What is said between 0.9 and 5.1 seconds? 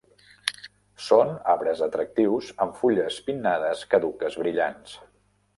Són arbres atractius amb fulles pinnades caduques brillants.